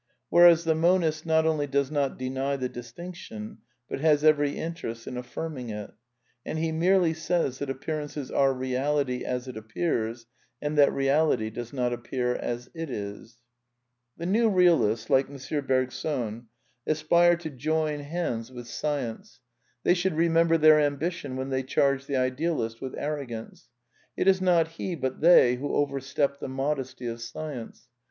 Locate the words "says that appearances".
7.13-8.31